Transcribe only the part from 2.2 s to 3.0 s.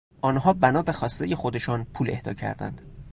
کردند.